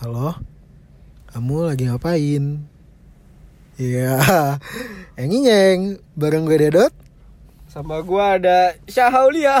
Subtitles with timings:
[0.00, 0.32] Halo,
[1.28, 2.64] kamu lagi ngapain?
[3.76, 4.16] Iya,
[5.20, 6.88] yang nyeng bareng gue Dedot.
[7.68, 9.60] Sama gua ada Syahaulia.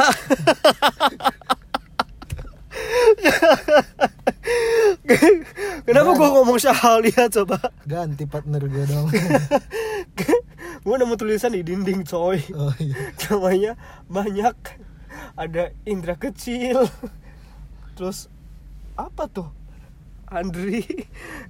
[5.84, 7.60] Kenapa gua ngomong Syahaulia coba?
[7.84, 9.12] Ganti partner gue dong.
[10.88, 12.40] gua nemu tulisan di dinding coy.
[12.56, 13.12] Oh iya.
[13.28, 13.76] Namanya
[14.08, 14.56] banyak.
[15.36, 16.88] Ada Indra kecil.
[17.92, 18.32] Terus
[18.96, 19.59] apa tuh?
[20.30, 20.86] Andri.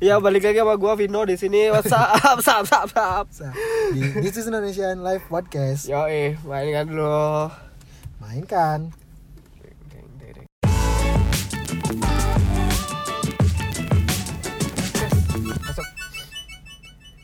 [0.01, 1.69] Ya balik lagi sama gua Vino di sini.
[1.69, 3.27] WhatsApp, sap, sap, sap.
[3.29, 3.53] Sa-
[3.93, 5.85] Di This is Indonesian Live Podcast.
[5.85, 7.53] Yo eh, mainkan dulu.
[8.17, 8.97] Mainkan.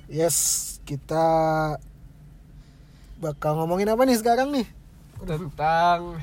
[0.06, 0.36] Yes,
[0.84, 1.24] kita
[3.18, 4.68] bakal ngomongin apa nih sekarang nih?
[5.16, 6.20] tentang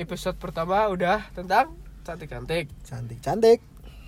[0.00, 1.76] episode pertama udah tentang
[2.08, 2.72] cantik-cantik.
[2.88, 3.60] Cantik-cantik.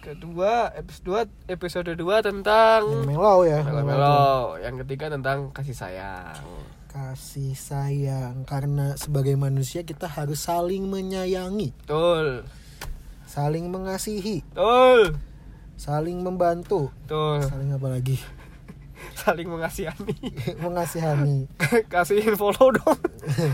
[0.05, 3.65] Kedua episode 2 episode 2 tentang Yang mellow ya.
[3.65, 4.61] melo-melo.
[4.61, 6.37] Yang ketiga tentang kasih sayang.
[6.93, 12.45] Kasih sayang karena sebagai manusia kita harus saling menyayangi, Betul.
[13.25, 15.17] saling mengasihi, Betul.
[15.75, 17.49] saling membantu, Betul.
[17.49, 18.21] saling apa lagi?
[19.21, 20.17] Saling mengasihani.
[20.65, 21.45] Mengasihani.
[21.93, 22.97] Kasihin follow dong.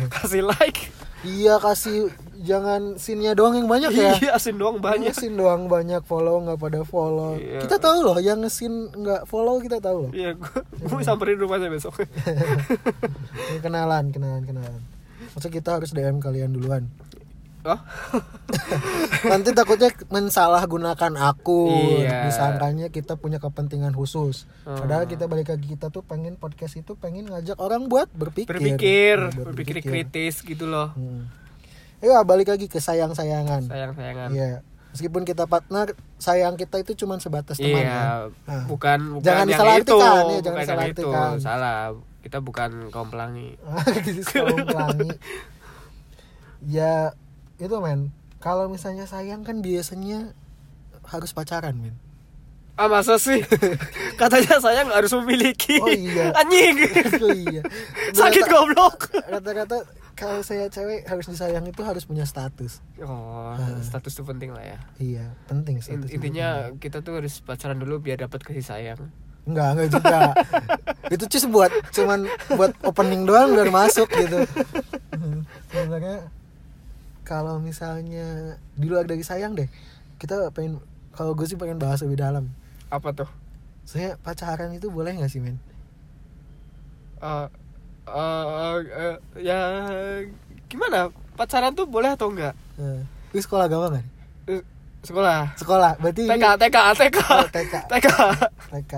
[0.09, 0.95] Kasih like.
[1.21, 2.09] Iya kasih
[2.41, 4.17] jangan sinnya doang yang banyak ya.
[4.17, 5.13] Iya, asin doang banyak.
[5.13, 7.37] Sin doang banyak follow nggak pada follow.
[7.37, 7.61] Iya.
[7.69, 10.13] Kita tahu loh yang sin nggak follow kita tahu loh.
[10.17, 12.01] Iya, gua, gua samperin rumahnya besok.
[13.65, 14.81] Kenalan, kenalan, kenalan.
[15.37, 16.89] Maksud kita harus DM kalian duluan.
[17.61, 17.77] Oh?
[19.31, 21.69] Nanti takutnya mensalahgunakan aku.
[22.01, 22.25] Iya.
[22.29, 24.49] Disangkanya kita punya kepentingan khusus.
[24.65, 24.81] Hmm.
[24.81, 28.49] Padahal kita balik lagi kita tuh pengen podcast itu pengen ngajak orang buat berpikir.
[28.57, 30.97] Berpikir, Buat berpikir kritis gitu loh.
[30.97, 31.29] Hmm.
[32.01, 33.69] Ya balik lagi ke sayang-sayangan.
[33.69, 34.29] Sayang-sayangan.
[34.33, 34.65] Iya.
[34.91, 38.27] Meskipun kita partner, sayang kita itu cuma sebatas teman Iya.
[38.43, 38.65] Nah.
[38.67, 41.37] bukan bukan Jangan yang disalahartikan, itu, ya, jangan bukan yang itu, disalahartikan.
[41.39, 41.81] salah.
[42.21, 43.57] Kita bukan kaum pelangi.
[44.33, 45.09] Kaum pelangi.
[46.77, 47.17] ya
[47.61, 48.11] itu men.
[48.39, 50.33] Kalau misalnya sayang kan biasanya
[51.05, 51.95] harus pacaran men.
[52.75, 53.45] Ah masa sih?
[54.21, 55.77] Katanya sayang harus memiliki.
[55.79, 56.33] Oh iya.
[56.41, 56.81] Anjing.
[57.21, 57.61] oh iya.
[58.11, 59.13] Sakit goblok.
[59.23, 59.85] Rata-rata
[60.17, 62.81] kalau saya cewek harus disayang itu harus punya status.
[62.99, 63.81] Oh, Ah.
[63.81, 64.79] status itu penting lah ya.
[64.97, 66.09] Iya, penting In- status.
[66.09, 69.01] intinya kita tuh harus pacaran dulu biar dapat kasih sayang.
[69.45, 70.19] Enggak, enggak juga.
[71.11, 74.45] itu cus buat cuman buat opening doang biar masuk gitu.
[75.69, 76.29] Sebenarnya
[77.31, 79.71] kalau misalnya di luar dari sayang deh,
[80.19, 80.83] kita pengen
[81.15, 82.51] kalau gue sih pengen bahas lebih dalam.
[82.91, 83.31] Apa tuh?
[83.87, 85.63] Saya pacaran itu boleh nggak sih men?
[87.23, 87.47] Eh
[88.11, 89.59] eh, eh, ya
[90.67, 91.15] gimana?
[91.39, 92.59] Pacaran tuh boleh atau enggak?
[92.83, 94.03] Eh, lu sekolah agama?
[94.51, 94.63] Eh,
[95.01, 95.57] Sekolah.
[95.57, 97.19] Sekolah, berarti TK, TK, TK.
[97.25, 97.75] Oh, TK.
[97.89, 98.09] TK.
[98.69, 98.93] TK.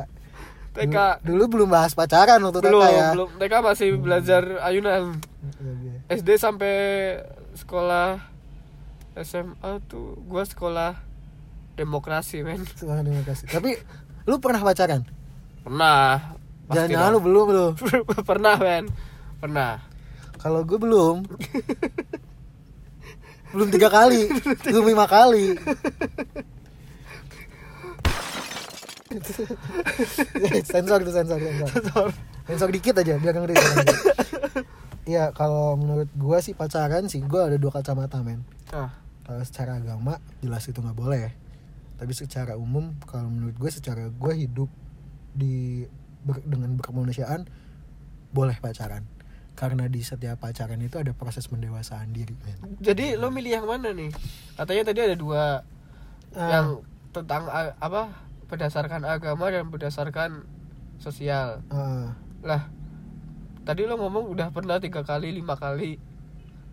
[0.74, 0.96] TK.
[1.22, 3.08] Dulu, dulu belum bahas pacaran waktu Belum, TK ya.
[3.14, 3.28] belum.
[3.38, 5.14] TK masih belajar ayunan.
[5.62, 5.94] Iya, iya.
[6.18, 6.74] SD sampai
[7.52, 8.24] sekolah
[9.20, 10.96] SMA tuh gua sekolah
[11.76, 13.46] demokrasi men Sekolah demokrasi.
[13.48, 13.76] Tapi
[14.28, 15.04] lu pernah pacaran?
[15.62, 16.34] pernah
[16.72, 17.66] Jangan-jangan lu belum lu.
[18.30, 18.88] pernah men
[19.42, 19.82] pernah
[20.38, 21.22] Kalau gue belum.
[23.54, 24.26] belum tiga kali,
[24.66, 25.54] belum lima kali.
[30.72, 32.08] sensor itu sensor, sensor.
[32.48, 33.54] Sensor dikit aja biar ngeri.
[35.02, 38.46] Iya, kalau menurut gua sih pacaran sih gua ada dua kacamata, men.
[38.70, 38.90] ah
[39.22, 41.30] Kalau secara agama jelas itu nggak boleh.
[41.94, 44.66] Tapi secara umum kalau menurut gue secara gue hidup
[45.32, 45.86] di
[46.20, 47.46] ber- dengan berkemanusiaan
[48.28, 49.06] boleh pacaran.
[49.52, 52.58] Karena di setiap pacaran itu ada proses mendewasaan diri, men.
[52.80, 54.10] jadi lo milih yang mana nih
[54.52, 55.42] katanya tadi ada dua
[56.32, 56.48] Ah.
[56.48, 56.66] yang
[57.12, 57.44] tentang
[57.76, 58.08] apa
[58.46, 60.48] berdasarkan agama dan berdasarkan
[60.96, 62.66] sosial Ah, lah
[63.62, 65.96] tadi lo ngomong udah pernah tiga kali lima kali.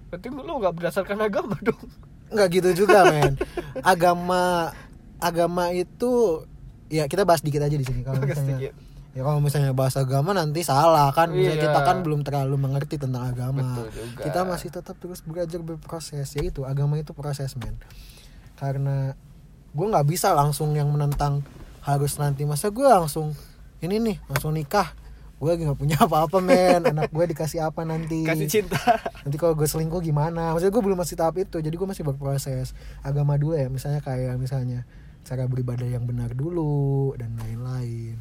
[0.09, 1.85] Berarti lo nggak berdasarkan agama dong.
[2.29, 3.37] Nggak gitu juga, men.
[3.81, 4.73] Agama
[5.17, 6.43] agama itu
[6.87, 8.01] ya kita bahas dikit aja di sini.
[8.01, 8.73] Kalau misalnya dikit.
[9.09, 11.29] ya kalau misalnya bahas agama nanti salah kan?
[11.29, 11.63] Misalnya Iya.
[11.65, 13.85] kita kan belum terlalu mengerti tentang agama.
[14.15, 16.29] Kita masih tetap terus belajar berproses.
[16.29, 17.77] Ya itu agama itu proses men.
[18.55, 19.13] Karena
[19.69, 21.41] gue nggak bisa langsung yang menentang
[21.81, 22.45] harus nanti.
[22.45, 23.33] Masa gue langsung
[23.79, 24.91] ini nih langsung nikah
[25.39, 26.83] gue nggak punya apa-apa men.
[26.83, 28.27] Anak gue dikasih apa nanti?
[28.27, 28.77] Kasih cinta.
[29.23, 30.51] Nanti kalau gue selingkuh gimana?
[30.51, 33.71] Maksudnya gue belum masih tahap itu jadi gue masih berproses agama dulu ya.
[33.71, 34.83] Misalnya kayak misalnya
[35.23, 38.19] cara beribadah yang benar dulu dan lain-lain.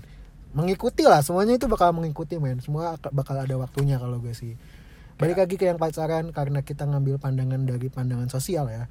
[0.55, 2.63] Mengikuti lah semuanya itu bakal mengikuti men.
[2.63, 4.55] Semua ak- bakal ada waktunya kalau gue sih.
[5.19, 8.87] Balik lagi ke yang pacaran karena kita ngambil pandangan dari pandangan sosial ya.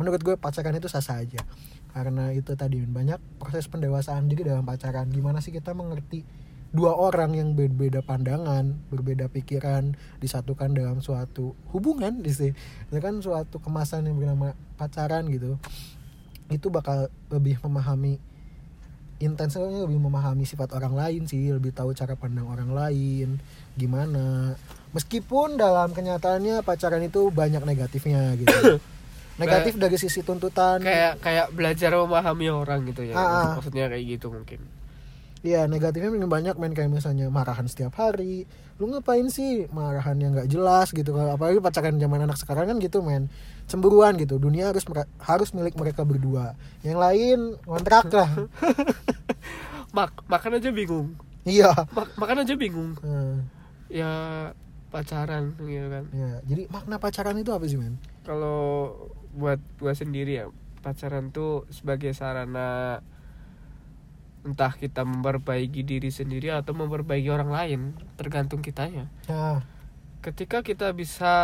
[0.00, 1.44] Menurut gue pacaran itu sah sah aja.
[1.92, 5.06] Karena itu tadi banyak proses pendewasaan diri dalam pacaran.
[5.12, 6.24] Gimana sih kita mengerti
[6.74, 12.50] dua orang yang berbeda pandangan berbeda pikiran disatukan dalam suatu hubungan sini.
[12.90, 15.54] Itu kan suatu kemasan yang bernama pacaran gitu.
[16.50, 18.18] Itu bakal lebih memahami
[19.22, 23.38] intensnya lebih memahami sifat orang lain sih lebih tahu cara pandang orang lain
[23.78, 24.58] gimana.
[24.90, 28.82] Meskipun dalam kenyataannya pacaran itu banyak negatifnya gitu.
[29.34, 30.78] Negatif dari sisi tuntutan.
[30.78, 33.18] kayak kayak belajar memahami orang gitu ya.
[33.18, 33.48] Ah, ah.
[33.58, 34.62] maksudnya kayak gitu mungkin
[35.44, 38.48] Iya negatifnya paling banyak main kayak misalnya marahan setiap hari.
[38.80, 41.12] Lu ngapain sih marahan yang gak jelas gitu?
[41.12, 43.28] Kalau Apalagi pacaran zaman anak sekarang kan gitu men.
[43.68, 44.40] Cemburuan gitu.
[44.40, 44.88] Dunia harus
[45.20, 46.56] harus milik mereka berdua.
[46.80, 47.38] Yang lain
[47.68, 48.48] kontrak lah.
[49.96, 51.12] Mak makan aja bingung.
[51.44, 51.70] Iya.
[51.92, 52.96] Mak- makan aja bingung.
[53.04, 53.44] Nah,
[53.92, 54.12] ya
[54.88, 56.04] pacaran gitu kan.
[56.08, 56.32] Ya.
[56.48, 58.00] Jadi makna pacaran itu apa sih men?
[58.24, 58.88] kalau
[59.36, 60.48] buat gua sendiri ya
[60.80, 63.00] pacaran tuh sebagai sarana
[64.44, 67.80] entah kita memperbaiki diri sendiri atau memperbaiki orang lain
[68.20, 69.08] tergantung kitanya.
[69.26, 69.64] Nah,
[70.20, 71.34] ketika kita bisa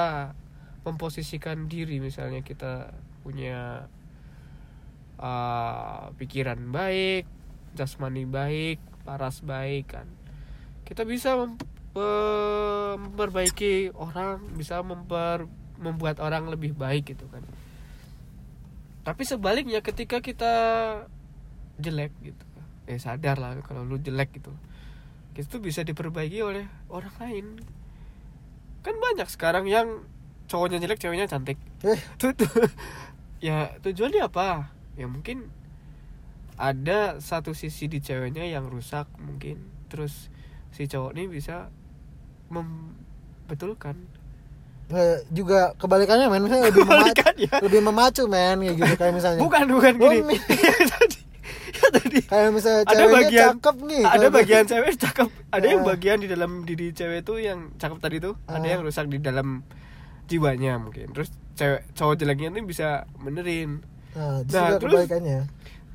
[0.85, 3.89] memposisikan diri misalnya kita punya
[5.21, 7.29] uh, pikiran baik
[7.77, 10.09] jasmani baik paras baik kan
[10.89, 11.61] kita bisa mem-
[11.93, 15.47] pe- memperbaiki orang bisa memper
[15.81, 17.41] membuat orang lebih baik gitu kan.
[19.01, 20.55] Tapi sebaliknya ketika kita
[21.81, 22.45] jelek gitu
[22.85, 24.53] eh sadar lah kalau lu jelek gitu.
[25.33, 27.47] Itu bisa diperbaiki oleh orang lain.
[28.81, 30.05] Kan banyak sekarang yang
[30.47, 31.57] cowoknya jelek ceweknya cantik.
[31.81, 31.97] Eh.
[32.21, 32.49] Tuh, tuh.
[33.41, 34.69] ya tujuannya apa?
[35.01, 35.49] Ya mungkin
[36.61, 39.65] ada satu sisi di ceweknya yang rusak mungkin.
[39.89, 40.29] Terus
[40.71, 41.73] si cowok ini bisa
[42.51, 43.97] membetulkan.
[44.91, 46.43] Eh, juga kebalikannya men.
[46.43, 47.51] Misalnya lebih memacu, Kebalikannya.
[47.63, 49.41] lebih memacu men kayak gitu kayak misalnya.
[49.41, 50.43] Bukan bukan Oh, gini mi-
[51.71, 55.29] ya tadi ya kayak misalnya ada bagian cakep nih ada bagian cewek cakep.
[55.49, 55.87] Ada yang Ah.
[55.89, 58.71] bagian di dalam diri cewek tuh yang cakep tadi tuh ada Ah.
[58.71, 59.63] yang rusak di dalam
[60.27, 61.11] jiwanya mungkin.
[61.11, 63.83] Terus cewek cowok jeleknya ini bisa benerin.
[64.11, 65.07] Nah, Nah, juga terus-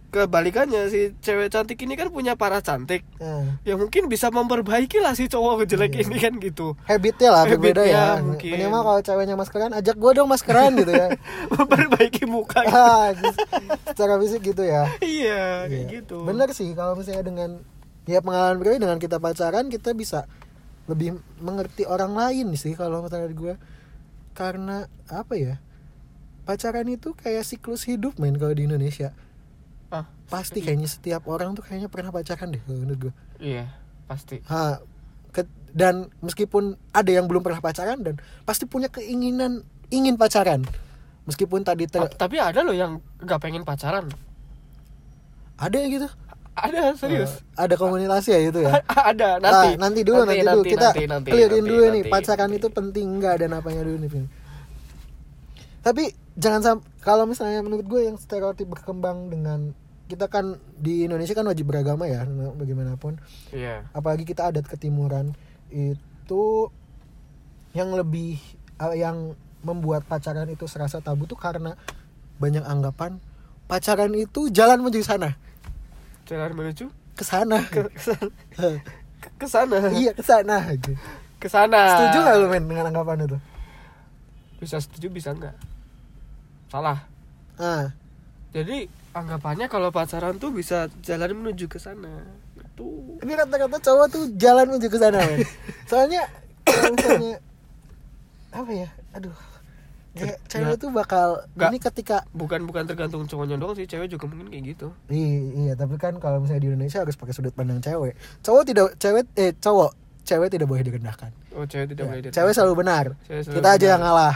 [0.07, 5.12] kebalikannya si cewek cantik ini kan punya para cantik nah, ya mungkin bisa memperbaiki lah
[5.12, 6.04] si cowok jelek Iya.
[6.04, 8.52] ini kan gitu habitnya lah berbeda Habitnya ya mungkin.
[8.52, 11.07] minimal kalau ceweknya maskeran ajak gue dong maskeran gitu ya
[11.54, 12.74] memperbaiki muka gitu.
[12.74, 13.30] ah, gitu.
[13.86, 15.92] secara fisik gitu ya iya kayak Iya.
[16.00, 17.50] gitu bener sih kalau misalnya dengan
[18.06, 20.30] ya pengalaman pribadi dengan kita pacaran kita bisa
[20.86, 23.54] lebih mengerti orang lain sih kalau menurut gue
[24.31, 25.56] karena apa ya
[26.44, 29.10] pacaran itu kayak siklus hidup men kalau di Indonesia
[29.89, 33.69] ah pasti kayaknya setiap orang tuh kayaknya pernah pacaran deh menurut gue iya
[34.05, 34.37] pasti.
[34.45, 34.77] Ha,
[35.29, 38.15] ke- dan meskipun ada yang belum pernah pacaran dan
[38.45, 40.61] pasti punya keinginan ingin pacaran.
[41.25, 44.05] Meskipun tadi ter- Ta- tapi ada loh yang nggak pengen pacaran.
[45.57, 46.07] Ada yang gitu?
[46.53, 47.41] Ada serius.
[47.57, 48.79] Eh, ada komunitas ya itu ya?
[49.11, 50.01] Ada nanti Ah, nanti.
[50.05, 50.63] dulu nanti, dulu.
[50.63, 52.57] kita nanti, nanti, clearin nanti, dulu nih nanti, pacaran nanti.
[52.61, 54.09] itu penting nggak dan apanya dulu nih
[55.81, 56.03] tapi
[56.35, 59.71] jangan sam kalau misalnya menurut gue yang stereotip berkembang dengan
[60.05, 63.17] kita kan di Indonesia kan wajib beragama ya bagaimanapun.
[63.49, 63.89] Iya.
[63.89, 65.33] Apalagi kita adat ketimuran
[65.73, 66.69] itu
[67.73, 68.37] yang lebih
[68.77, 69.33] eh, yang
[69.65, 71.73] membuat pacaran itu serasa tabu tuh karena
[72.37, 73.17] banyak anggapan
[73.65, 75.33] pacaran itu jalan menuju sana.
[76.29, 76.85] Jalan menuju?
[77.18, 77.65] Ke sana.
[77.65, 77.89] Ke
[79.42, 79.89] ke sana.
[79.89, 80.69] Iya ke sana.
[81.42, 81.81] Ke sana.
[81.97, 83.37] Setuju gak lu men dengan anggapan itu?
[84.61, 85.57] Bisa setuju bisa enggak
[86.68, 87.00] salah.
[87.56, 87.92] Ah.
[88.52, 92.24] Jadi anggapannya kalau pacaran tuh bisa jalan menuju ke sana.
[92.56, 95.44] Itu ini kata-kata cowok tuh jalan menuju ke sana men.
[95.90, 96.24] Soalnya
[96.66, 97.36] misalnya
[98.52, 98.90] apa ya?
[99.14, 99.36] Aduh.
[100.16, 100.48] Kayak Ya.
[100.48, 101.69] cewek tuh bakal Nggak.
[101.69, 103.84] ini ketika bukan bukan tergantung cowoknya doang sih.
[103.84, 104.88] Cewek juga mungkin kayak gitu.
[105.12, 108.16] Iya, iya tapi kan kalau misalnya di Indonesia harus pakai sudut pandang cewek.
[108.40, 109.92] Cowok tidak cewek eh cowok
[110.24, 111.36] cewek tidak boleh direndahkan.
[111.52, 113.06] Oh cewek tidak Ya, boleh cewek selalu benar.
[113.28, 113.92] Cewek selalu kita aja benar.
[113.92, 114.36] yang ngalah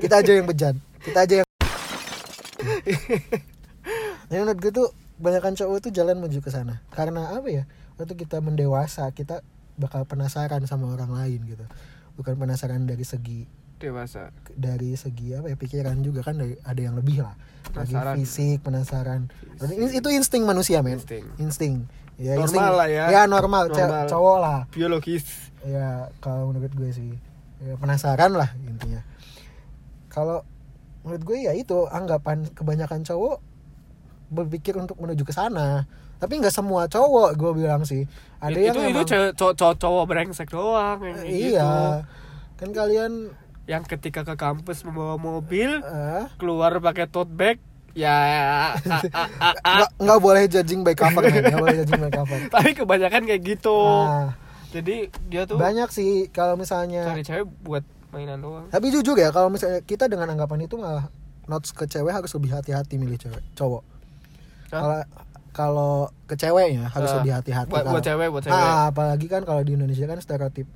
[0.00, 1.47] kita aja yang bejat kita aja yang
[4.28, 6.78] Jadi menurut gue tuh Banyakan cowok tuh jalan menuju ke sana.
[6.94, 7.66] Karena apa ya?
[7.98, 9.42] Waktu kita mendewasa Kita
[9.74, 11.66] bakal penasaran sama orang lain gitu.
[12.14, 13.46] Bukan penasaran dari segi
[13.78, 14.34] dewasa.
[14.58, 17.34] dari segi apa ya pikiran juga kan dari, ada yang lebih lah.
[17.78, 18.14] Lagi Penasaran.
[18.18, 19.20] fisik penasaran.
[19.62, 20.98] Ini- itu insting manusia men.
[20.98, 21.24] Insting.
[21.38, 21.74] insting.
[22.18, 23.04] Ya Normal insting- lah ya.
[23.06, 24.10] ya normal, Normal.
[24.10, 24.58] cowok lah.
[24.74, 25.54] Biologis.
[25.62, 27.14] Ya kalau menurut gue sih.
[27.58, 29.02] Ya, penasaran lah intinya.
[30.10, 30.42] Kalau
[31.00, 33.38] menurut gue ya itu anggapan kebanyakan cowok
[34.28, 35.88] berpikir untuk menuju ke sana.
[36.18, 38.04] Tapi nggak semua cowok gue bilang sih.
[38.38, 41.48] Ada yang itu itu emang cewek cowok cowok, cowok brengsek doang yang kayak gitu.
[41.54, 41.70] iya
[42.54, 43.12] kan kalian
[43.64, 47.58] yang ketika ke kampus membawa mobil eh, keluar pakai tote bag
[47.92, 48.14] ya
[48.74, 48.74] a-
[49.14, 52.38] a- a- a- nggak boleh judging by cover nggak boleh judging by cover.
[52.54, 53.78] Tapi kebanyakan kayak gitu.
[53.78, 54.34] Nah,
[54.68, 58.66] jadi dia tuh banyak sih kalau misalnya cari cewek buat mainan doang.
[58.68, 61.08] Tapi jujur ya kalau misalnya kita dengan anggapan itu malah
[61.44, 63.82] notes ke cewek harus lebih hati-hati milih cewek cowok.
[64.68, 65.00] Kalau
[65.50, 65.92] kalau
[66.24, 68.54] ke ceweknya harus Ah, lebih hati-hati buat- buat cewek, buat cewek.
[68.54, 70.68] Ah, apalagi kan kalau di Indonesia kan stereotip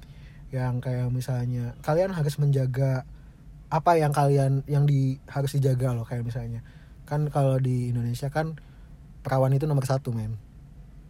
[0.51, 3.05] yang kayak misalnya kalian harus menjaga
[3.69, 6.61] apa yang kalian yang di harus dijaga loh kayak misalnya.
[7.05, 8.57] Kan kalau di Indonesia kan
[9.21, 10.37] perawan itu nomor satu men.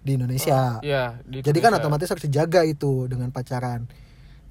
[0.03, 0.83] Di Indonesia.
[0.83, 1.87] Iya, di jadi kan Indonesia.
[1.87, 3.87] otomatis harus dijaga itu dengan pacaran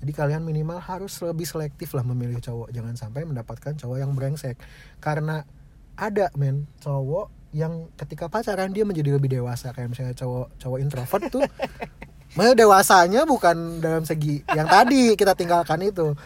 [0.02, 2.74] jadi kalian minimal harus lebih selektif lah memilih cowok.
[2.74, 4.58] Jangan sampai mendapatkan cowok yang brengsek.
[4.98, 5.46] Karena
[5.94, 9.70] ada men cowok yang ketika pacaran dia menjadi lebih dewasa.
[9.78, 11.46] Kayak misalnya cowok cowok introvert tuh
[12.36, 16.18] Maksudnya dewasanya bukan dalam segi yang tadi kita tinggalkan itu.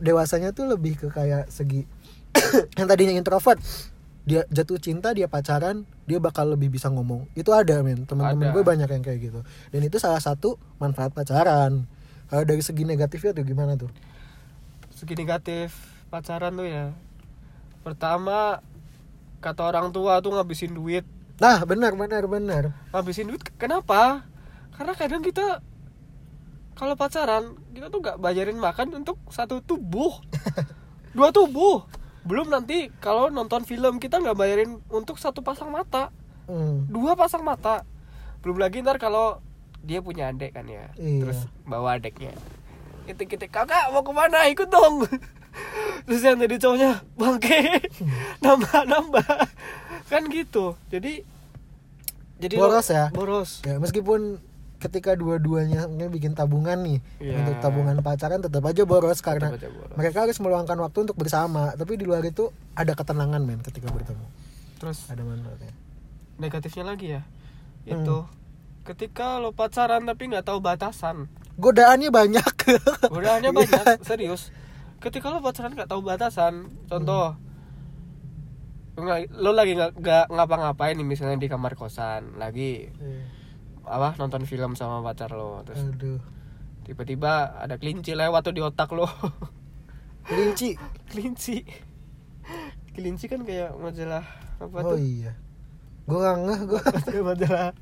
[0.00, 1.86] Dewasanya tuh lebih ke kayak segi
[2.80, 3.62] yang tadinya introvert
[4.24, 7.30] dia jatuh cinta dia pacaran dia bakal lebih bisa ngomong.
[7.38, 8.08] Itu ada men.
[8.08, 9.40] Teman-teman gue banyak yang kayak gitu.
[9.70, 11.86] Dan itu salah satu manfaat pacaran
[12.34, 13.94] kalau dari segi negatifnya tuh gimana tuh?
[14.90, 15.70] Segi negatif
[16.10, 16.90] pacaran tuh ya.
[17.86, 18.58] Pertama
[19.38, 21.06] kata orang tua tuh ngabisin duit.
[21.38, 22.74] Nah benar benar benar.
[22.90, 24.26] Ngabisin duit kenapa?
[24.74, 25.62] Karena kadang kita
[26.74, 30.18] kalau pacaran kita tuh nggak bayarin makan untuk satu tubuh.
[31.14, 31.86] Dua tubuh.
[32.26, 36.10] Belum nanti kalau nonton film kita nggak bayarin untuk satu pasang mata.
[36.50, 36.90] Hmm.
[36.90, 37.86] dua pasang mata.
[38.42, 39.38] Belum lagi ntar kalau
[39.84, 41.20] dia punya adik kan ya Iya.
[41.20, 42.32] terus bawa adiknya
[43.04, 45.04] itu kita kakak mau ke mana ikut dong
[46.04, 47.60] terus yang tadi cowoknya bangke
[48.44, 49.28] nambah nambah
[50.06, 51.20] kan gitu jadi
[52.34, 53.04] jadi Boros ya?
[53.10, 54.40] boros ya meskipun
[54.76, 57.40] ketika dua-duanya mungkin bikin tabungan nih Iya.
[57.40, 59.94] untuk tabungan pacaran tetap aja boros karena aja boros.
[59.94, 64.26] mereka harus meluangkan waktu untuk bersama tapi di luar itu ada ketenangan men ketika bertemu
[64.76, 65.72] terus ada manfaatnya
[66.36, 67.22] negatifnya lagi ya
[67.84, 68.00] Hmm.
[68.00, 68.16] itu
[68.84, 71.26] ketika lo pacaran tapi nggak tahu batasan.
[71.56, 72.52] Godaannya banyak.
[73.14, 74.52] Godaannya banyak serius.
[75.00, 77.36] Ketika lo pacaran nggak tahu batasan contoh
[78.94, 82.94] nggak- lo lagi nggak ngapa-ngapain nih misalnya di kamar kosan lagi
[83.82, 86.22] apa nonton film sama pacar lo terus aduh.
[86.86, 89.04] tiba-tiba ada kelinci lewat tuh di otak lo.
[90.28, 90.72] Kelinci?
[91.12, 91.60] Kelinci.
[92.96, 94.24] Kelinci kan kayak majalah
[94.56, 94.96] apa oh tuh?
[94.96, 95.36] iya.
[96.08, 96.80] Gue nggak ngeh gue
[97.28, 97.72] majalah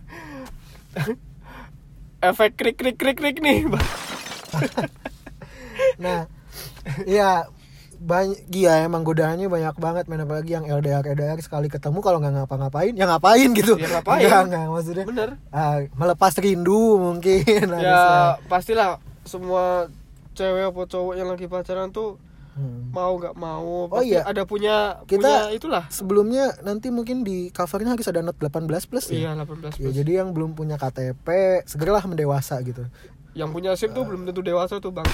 [2.28, 3.66] efek krik krik krik krik nih
[6.04, 6.26] nah
[7.06, 7.46] iya
[8.02, 12.34] banyak iya emang godaannya banyak banget men apalagi yang LDR LDR sekali ketemu kalau nggak
[12.34, 14.26] ngapa-ngapain ya ngapain gitu Ya ngapain.
[14.26, 17.86] Nggak, nggak, maksudnya bener ah, melepas rindu mungkin harusnya.
[17.86, 18.02] ya
[18.50, 19.86] pastilah semua
[20.34, 22.18] cewek atau cowok yang lagi pacaran tuh
[22.52, 22.92] Hmm.
[22.92, 24.28] mau nggak mau Oh pasti iya.
[24.28, 25.84] ada punya Kita- punya itulah.
[25.88, 29.94] sebelumnya nanti mungkin di covernya harus ada not 18 plus iya ya 18 Ya, plus.
[29.94, 31.24] jadi yang belum punya KTP
[31.64, 32.84] segeralah mendewasa gitu.
[33.32, 35.08] Yang punya SIM tuh belum tentu dewasa tuh bang.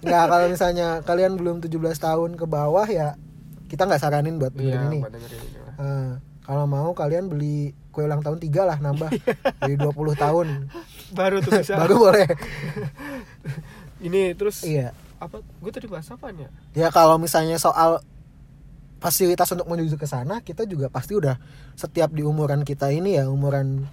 [0.00, 3.14] Nggak kalau misalnya kalian belum 17 tahun ke bawah ya
[3.66, 5.58] kita nggak saranin buat iya dengerin dengerin ini.
[5.72, 6.10] Ah,
[6.42, 9.14] kalau mau kalian beli kue ulang tahun tiga lah nambah.
[9.62, 10.48] Jadi 20 tahun.
[11.12, 11.78] Baru tuh bisa.
[11.78, 12.26] Baru boleh.
[14.02, 14.90] Ini terus iya
[15.22, 15.38] apa?
[15.62, 16.48] Gue tadi bahas apa ya?
[16.74, 18.02] Ya kalau misalnya soal
[19.02, 21.34] fasilitas untuk menuju ke sana kita juga pasti udah
[21.74, 23.86] setiap di umuran kita ini ya umuran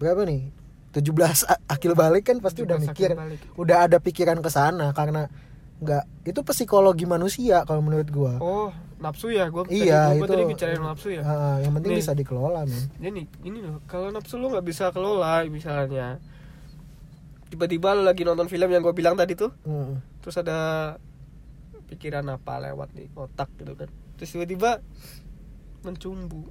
[0.00, 0.48] berapa nih?
[0.94, 3.08] 17 a- akil balik kan pasti udah 17 mikir
[3.58, 5.26] udah ada pikiran ke sana karena
[5.82, 8.38] nggak itu psikologi manusia kalau menurut gua.
[8.38, 8.70] Oh
[9.02, 11.22] nafsu ya gue iya tadi, gua itu tadi bicarain nafsu ya.
[11.26, 12.00] Ah, yang penting Nih.
[12.00, 12.84] bisa dikelola men.
[13.02, 16.22] Jadi ini loh kalau nafsu lo nggak bisa kelola misalnya
[17.54, 19.54] tiba-tiba lo lagi nonton film yang gue bilang tadi tuh.
[19.62, 20.02] Hmm.
[20.18, 20.58] terus ada
[21.86, 23.86] pikiran apa lewat di otak gitu kan.
[24.16, 24.82] Terus tiba-tiba
[25.82, 26.48] mencumbu.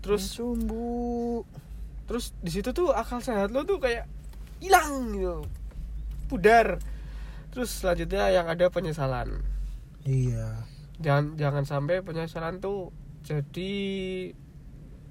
[0.00, 1.42] Terus sumbu
[2.06, 4.06] terus di situ tuh akal sehat lo tuh kayak
[4.56, 5.42] hilang gitu.
[6.26, 6.78] Pudar.
[7.50, 9.42] Terus selanjutnya yang ada penyesalan.
[10.02, 10.62] Iya.
[10.96, 13.72] Jangan jangan sampai penyesalan tuh jadi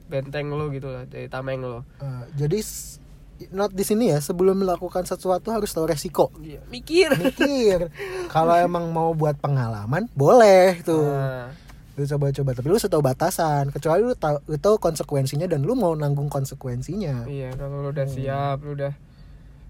[0.05, 3.01] benteng lo gitu lah jadi tameng lo Ah, jadi s-
[3.51, 6.29] not di sini ya sebelum melakukan sesuatu harus tahu resiko.
[6.39, 7.09] Iya, mikir.
[7.15, 7.89] Mikir.
[8.27, 11.03] Kalau emang mau buat pengalaman boleh tuh.
[11.03, 11.49] Nah,
[11.95, 13.69] lu coba-coba tapi lu harus tahu batasan.
[13.69, 17.25] Kecuali lu tahu lu tahu konsekuensinya dan lu mau nanggung konsekuensinya.
[17.25, 18.91] Iya kalau lo udah siap lo udah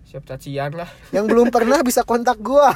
[0.05, 0.88] siap cacian lah.
[1.10, 2.69] Yang belum pernah bisa kontak gua.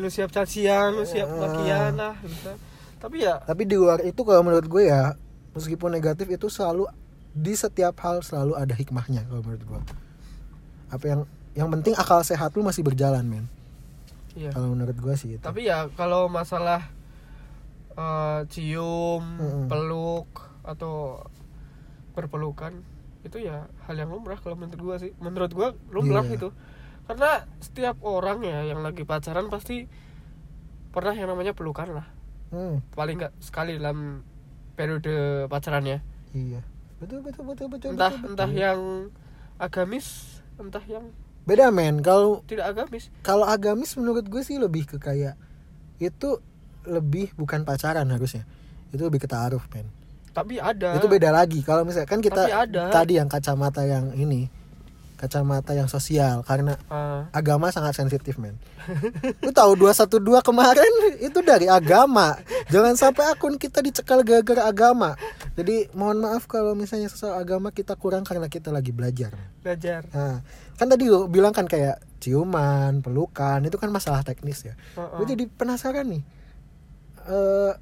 [0.00, 1.38] Lu siap cacian lu siap Ah.
[1.38, 2.52] makian lah bisa.
[2.96, 5.12] Tapi ya tapi di luar itu kalau menurut gue ya
[5.52, 6.88] meskipun negatif itu selalu
[7.32, 9.80] di setiap hal selalu ada hikmahnya kalau menurut gua.
[10.92, 11.20] Apa yang
[11.52, 13.46] yang penting akal sehat lu masih berjalan men.
[14.32, 14.52] Iya.
[14.52, 16.88] Kalau menurut gua sih itu tapi ya kalau masalah
[17.92, 19.68] eh, cium Mm-mm.
[19.68, 20.28] peluk
[20.64, 21.24] atau
[22.12, 22.72] berpelukan
[23.22, 25.12] itu ya hal yang lumrah kalau menurut gua sih.
[25.20, 26.36] Menurut gua lumrah Iya.
[26.40, 26.48] itu
[27.02, 29.90] karena setiap orang ya yang lagi pacaran pasti
[30.92, 32.06] pernah yang namanya pelukan lah.
[32.52, 34.20] Hmm, paling nggak sekali dalam
[34.76, 36.60] periode pacarannya iya
[37.02, 38.62] betul betul betul betul entah betul, entah betul.
[38.62, 38.80] yang
[39.58, 41.04] agamis entah yang
[41.42, 41.98] beda men.
[42.06, 43.10] Kalau tidak agamis.
[43.26, 45.34] kalau agamis menurut gue sih lebih ke kayak
[45.98, 46.38] itu
[46.86, 48.46] lebih bukan pacaran harusnya.
[48.94, 49.90] Itu lebih ke taaruf men.
[50.30, 50.96] Tapi ada.
[50.96, 51.60] Itu beda lagi.
[51.66, 52.46] Kalau misalnya kan kita
[52.94, 54.61] tadi yang kacamata yang ini
[55.22, 58.58] kacamata yang sosial karena Ah, agama sangat sensitif men.
[59.38, 60.90] Lu tahu 212 kemarin?
[61.22, 62.34] Itu dari agama.
[62.66, 65.14] Jangan sampai akun kita dicekal gara-gara agama.
[65.54, 69.30] Jadi mohon maaf kalau misalnya soal agama kita kurang karena kita lagi belajar
[69.62, 70.02] belajar.
[70.10, 70.42] Nah
[70.74, 74.74] kan tadi lu bilang kan kayak ciuman pelukan itu kan masalah teknis ya.
[74.98, 75.16] Heeh.
[75.22, 76.22] gue jadi penasaran nih
[77.22, 77.72] eh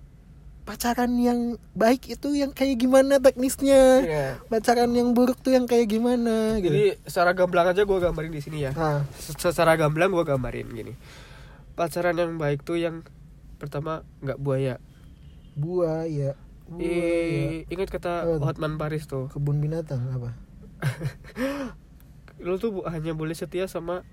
[0.71, 1.41] pacaran yang
[1.73, 4.27] baik itu yang kayak gimana teknisnya Iya.
[4.47, 8.39] pacaran yang buruk tuh yang kayak gimana gitu Jadi secara gamblang aja gue gambarin di
[8.39, 8.71] sini ya.
[8.71, 10.95] nah Se- Secara gamblang gue gambarin gini.
[11.75, 13.03] Pacaran yang baik tuh yang
[13.57, 14.79] pertama nggak buaya.
[15.53, 18.39] buaya buaya ingat kata tuh?
[18.41, 19.27] Hotman Paris tuh.
[19.29, 20.31] kebun binatang apa
[22.39, 24.07] Lu tuh bu- hanya boleh setia sama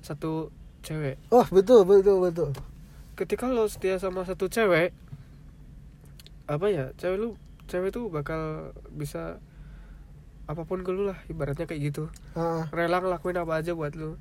[0.00, 0.50] satu
[0.80, 1.16] cewek.
[1.28, 2.50] oh betul betul betul
[3.14, 4.90] Ketika lo setia sama satu cewek,
[6.50, 6.90] apa ya?
[6.98, 7.28] Cewek lu,
[7.64, 9.38] cewek tuh bakal bisa
[10.44, 12.10] apa pun ke lu lah ibaratnya kayak gitu.
[12.34, 14.18] Ah, Rela ngelakuin apa aja buat lu.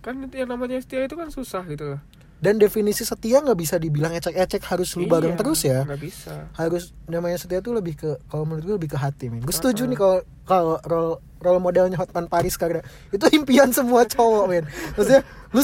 [0.00, 2.00] Kan yang namanya setia itu kan susah gitu loh.
[2.36, 6.34] dan definisi setia nggak bisa dibilang ecek-ecek harus lu bareng Iya, terus ya nggak bisa
[6.52, 9.88] harus namanya setia tuh lebih ke kalau menurut gue lebih ke hati men gue setuju
[9.88, 14.64] nih kalau kalau role role modelnya Hotman Paris karena itu impian semua cowok men.
[14.92, 15.62] Maksudnya lu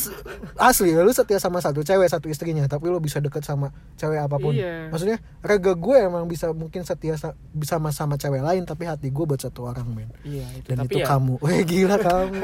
[0.57, 4.37] asli lu setia sama satu cewek satu istrinya tapi lu bisa deket sama cewek apa
[4.37, 4.53] pun.
[4.53, 4.89] Iya.
[4.89, 9.09] maksudnya raga gue emang bisa mungkin setia sa- bisa sama sama cewek lain tapi hati
[9.09, 10.09] gue buat satu orang men.
[10.23, 11.35] Iya itu dan tapi itu ya kamu.
[11.45, 12.43] Weh gila kamu.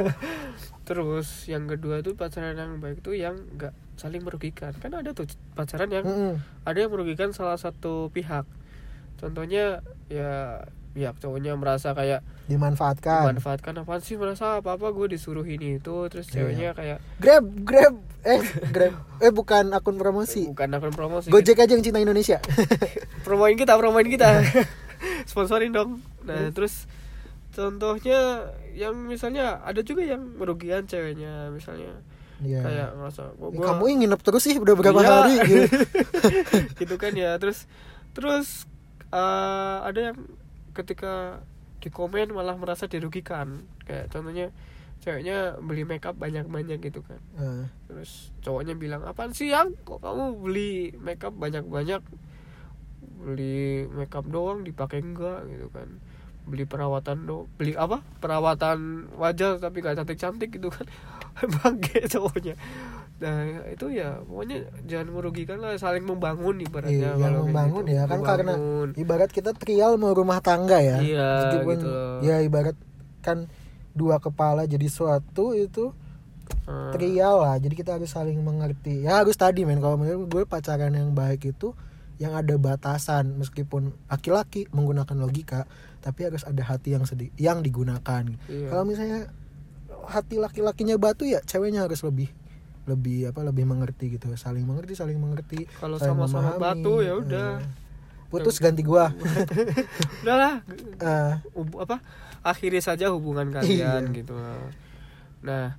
[0.83, 4.72] Terus yang kedua tuh pacaran yang baik tuh yang nggak saling merugikan.
[4.72, 6.40] Kan ada tuh pacaran yang Mm-mm.
[6.64, 8.48] ada yang merugikan salah satu pihak.
[9.16, 10.64] Contohnya ya
[10.98, 13.22] pihak cowoknya merasa kayak dimanfaatkan.
[13.24, 13.72] dimanfaatkan.
[13.78, 14.58] Apaan sih merasa?
[14.58, 16.34] Apa apa gue disuruh ini itu terus Iya.
[16.34, 17.94] ceweknya kayak grab grab.
[18.20, 18.94] Eh grab.
[19.18, 20.48] Eh bukan akun promosi.
[20.48, 21.28] Bukan akun promosi.
[21.28, 22.42] Gojek aja yang cinta Indonesia.
[23.22, 24.42] Promoin kita promoin kita.
[25.30, 26.02] Sponsorin dong.
[26.22, 26.90] Nah terus?
[27.50, 31.90] contohnya yang misalnya ada juga yang merugikan ceweknya misalnya.
[32.38, 32.62] Iya.
[32.62, 35.11] kayak ngerasa "Gua- Ya, gua- kamu ingin nginep terus sih udah berapa Iya.
[35.11, 35.66] hari gitu.
[36.80, 37.34] gitu kan ya.
[37.34, 37.66] Terus
[38.12, 38.62] terus
[39.11, 40.16] eh, ada yang
[40.78, 41.42] ketika
[41.82, 43.66] di komen malah merasa dirugikan.
[43.82, 44.46] Kayak contohnya
[45.02, 47.20] ceweknya beli makeup banyak-banyak gitu kan.
[47.38, 49.74] Nah, terus cowoknya bilang apaan sih yang?
[49.82, 52.02] Kok kamu beli makeup banyak-banyak?
[53.18, 55.46] Beli makeup doang dipakai enggak?
[55.46, 55.98] Gitu kan.
[56.46, 58.02] Beli perawatan do beli apa?
[58.22, 60.86] Perawatan wajah tapi gak cantik-cantik gitu kan.
[61.62, 62.58] Bangke cowoknya
[63.18, 67.96] nah itu ya pokoknya jangan merugikan lah saling membangun ibaratnya iya, kalau membangun gitu.
[67.98, 68.88] ya kan karena Membangun.
[68.94, 71.02] ibarat kita trial mau rumah tangga ya.
[71.02, 72.18] Iya, Meskipun gitu loh.
[72.22, 72.78] ya ibarat
[73.18, 73.50] kan
[73.90, 75.90] dua kepala jadi suatu itu
[76.68, 77.57] Eh, trial lah.
[77.61, 79.04] Jadi kita harus saling mengerti.
[79.04, 81.72] Ya harus tadi men kalau menurut gue pacaran yang baik itu
[82.18, 85.70] yang ada batasan meskipun laki-laki menggunakan logika
[86.02, 88.24] tapi harus ada hati yang sedih yang digunakan.
[88.48, 88.68] Iya.
[88.68, 89.28] Kalau misalnya
[90.09, 92.33] hati laki-lakinya batu ya ceweknya harus lebih
[92.88, 94.33] lebih apa lebih mengerti gitu.
[94.35, 96.62] Saling mengerti saling mengerti Kalau sama-sama memahami.
[96.81, 97.61] batu, ya udah.
[97.61, 97.68] Eh,
[98.29, 99.12] putus ganti gua.
[100.24, 100.64] Udahlah.
[101.53, 102.01] Hub- apa
[102.40, 104.14] akhiri saja hubungan kalian Iya.
[104.14, 104.35] gitu.
[105.40, 105.77] Nah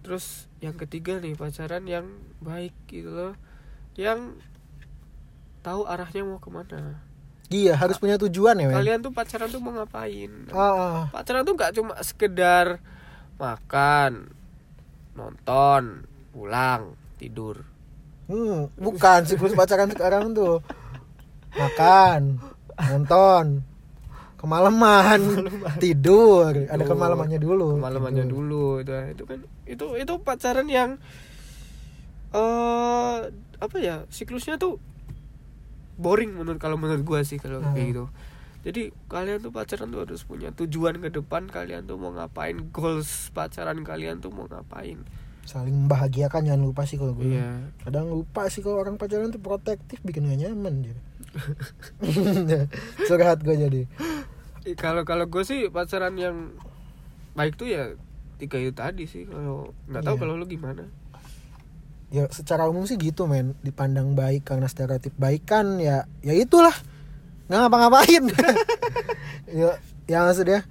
[0.00, 2.04] terus yang ketiga nih pacaran yang
[2.38, 3.34] baik gitu loh.
[3.94, 4.36] Yang
[5.60, 7.00] tahu arahnya mau ke mana.
[7.46, 8.76] Iya harus punya tujuan ya men.
[8.76, 10.30] Kalian tuh pacaran tuh mau ngapain?
[10.50, 12.78] Ah, pacaran tuh nggak cuma sekedar
[13.36, 14.30] makan
[15.12, 17.66] nonton pulang tidur.
[18.30, 20.62] Hmm, bukan siklus pacaran sekarang tuh.
[21.50, 22.38] Makan
[22.78, 23.66] nonton
[24.38, 25.20] kemalaman
[25.82, 26.54] tidur.
[26.54, 26.88] Ada Tidur.
[26.88, 28.34] kemalamannya dulu malamannya Tidur.
[28.40, 28.92] dulu itu.
[29.12, 30.96] Itu kan itu itu pacaran yang
[32.30, 33.18] eh
[33.60, 34.78] apa ya siklusnya tuh
[36.00, 37.74] boring menurut kalau menurut gua sih kalau Hmm.
[37.74, 38.04] kayak gitu.
[38.60, 43.32] Jadi kalian tuh pacaran tuh harus punya tujuan ke depan kalian tuh mau ngapain goals
[43.32, 45.00] pacaran kalian tuh mau ngapain
[45.50, 47.34] saling membahagiakan jangan lupa sih kalau gue.
[47.34, 47.74] Iya.
[47.82, 50.96] Kadang lupa sih kalau orang pacaran tuh protektif bikin gak nyaman dia
[53.08, 53.82] curhat gue jadi.
[54.78, 56.54] Kalau kalau gue sih pacaran yang
[57.34, 57.94] baik tuh ya
[58.38, 60.20] tiga itu tadi sih kalau nggak tahu Iya.
[60.22, 60.84] kalau lu gimana.
[62.10, 63.54] Ya secara umum sih gitu men.
[63.62, 66.74] Dipandang baik karena stereotip baik kan ya ya itulah.
[67.50, 68.24] Nggak ngapa-ngapain.
[69.50, 70.62] Ya ya maksudnya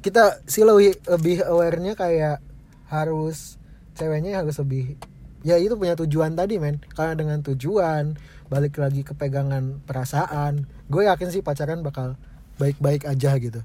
[0.00, 2.40] kita sih lebih lebih awarenya kayak
[2.88, 3.57] harus
[3.98, 4.94] ceweknya harus lebih
[5.42, 6.78] ya itu punya tujuan tadi men.
[6.88, 8.14] Karena dengan tujuan
[8.46, 10.64] balik lagi ke pegangan perasaan.
[10.86, 12.14] Gue yakin sih pacaran bakal
[12.56, 13.60] baik-baik aja gitu.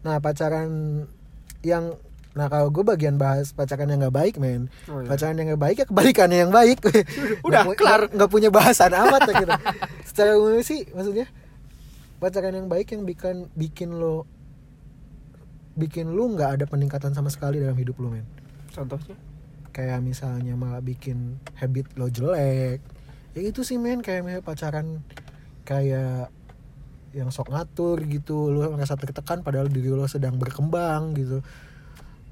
[0.00, 1.04] Nah pacaran
[1.60, 1.94] yang
[2.32, 4.68] nah kalau gue bagian bahas pacaran yang nggak baik men.
[4.86, 5.08] Oh, iya.
[5.08, 6.78] pacaran yang nggak baik ya kebalikannya yang baik.
[7.48, 8.00] Udah, pu- kelar.
[8.02, 9.52] nggak- nggak punya bahasan amat lah gitu.
[10.04, 11.24] Secara umum sih maksudnya
[12.16, 14.24] pacaran yang baik yang bikin bikin lo
[15.76, 18.24] bikin lu nggak ada peningkatan sama sekali dalam hidup lu men.
[18.68, 19.16] Contohnya
[19.76, 22.80] kayak misalnya malah bikin habit lo jelek.
[23.36, 24.00] Ya itu sih men.
[24.00, 24.86] Kayak misalnya pacaran
[25.68, 26.32] kayak
[27.12, 28.48] yang sok ngatur gitu.
[28.48, 31.44] Lo merasa tertekan padahal diri lo sedang berkembang gitu.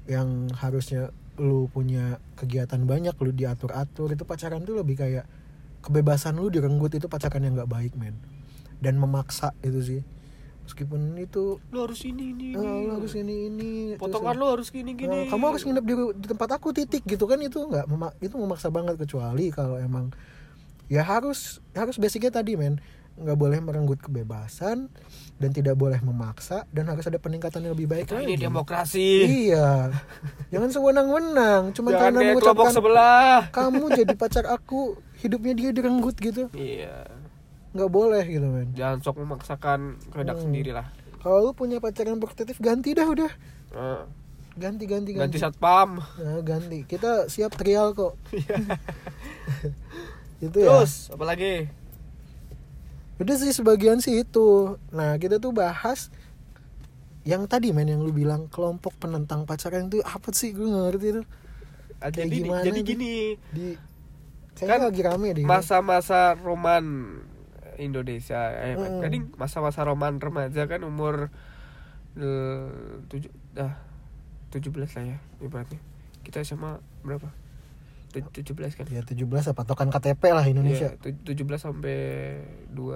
[0.09, 5.29] Yang harusnya lu punya kegiatan banyak lu diatur atur itu pacaran tuh lebih kayak
[5.85, 6.97] kebebasan lu direnggut.
[6.97, 8.17] Itu pacaran yang nggak baik men.
[8.81, 10.01] Dan memaksa itu sih
[10.65, 12.83] meskipun itu lu harus ini ini, "Ah, ini.
[12.83, 15.93] lu harus ini ini terus potongan lu harus gini Nah, gini kamu harus nginep di,
[16.15, 17.37] di tempat aku titik gitu kan?
[17.39, 20.09] Itu nggak mema- itu memaksa banget kecuali kalau emang
[20.87, 22.81] ya harus harus basicnya tadi men.
[23.15, 24.91] Nggak boleh merenggut kebebasan
[25.33, 28.27] dan tidak boleh memaksa dan harus ada peningkatan yang lebih baik Nah, lagi.
[28.27, 29.07] ini demokrasi.
[29.47, 29.87] Iya.
[30.51, 33.39] Jangan sewenang-wenang cuma jangan karena mengucapkan sebelah.
[33.49, 36.51] kamu jadi pacar aku hidupnya dia direnggut gitu.
[36.51, 37.07] Iya
[37.75, 38.71] nggak boleh gitu men.
[38.71, 40.45] Jangan sok memaksakan kehendak Hmm.
[40.47, 40.87] sendiri lah
[41.19, 43.31] kalau lu punya pacar yang protektif ganti dah udah.
[43.73, 44.05] Nah,
[44.55, 45.25] ganti ganti ganti.
[45.25, 45.97] Ganti satpam.
[45.97, 46.85] Nah, ganti.
[46.85, 48.13] Kita siap trial kok.
[50.37, 50.69] Itu ya.
[50.69, 51.65] Terus apa lagi?
[53.15, 54.75] Udah sih sebagian sih itu.
[54.91, 56.11] Nah kita tuh bahas
[57.23, 60.51] yang tadi men yang lu bilang kelompok penentang pacaran itu apa sih?
[60.51, 61.23] Gue ngerti itu
[61.97, 63.13] Ah, Kayak jadi gimana jadi gini.
[63.49, 63.67] Di
[64.53, 65.43] Kan kayaknya lagi rame deh.
[65.43, 66.85] masa-masa roman
[67.77, 68.51] Indonesia.
[68.53, 68.99] Eh Mm.
[68.99, 71.29] tadi masa-masa roman remaja kan umur
[72.15, 72.67] eh,
[73.05, 73.75] tujuh dah
[74.49, 75.79] tujuh belas lah ya ibaratnya.
[76.21, 77.27] Kita sama berapa?
[78.09, 78.87] Tu- tujuh belas kan?
[78.87, 79.61] Ya 17 apa?
[79.61, 80.95] Patokan KTP lah Indonesia.
[80.95, 81.97] Iya, tu- 17 sampai
[82.71, 82.95] 2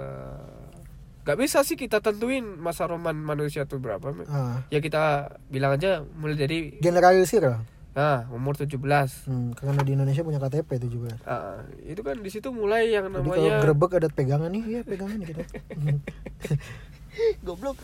[1.20, 4.64] Gak bisa sih kita tentuin masa roman manusia tuh berapa ah.
[4.68, 7.62] Ya kita bilang aja mulai dari generalisir lah
[8.00, 12.56] Nah umur 17 hmm, karena di Indonesia punya KTP 17 Ah, Itu kan di situ
[12.56, 15.44] mulai yang jadi kalau namanya grebek ada pegangan nih ya pegangan gitu.
[17.44, 17.76] Goblok.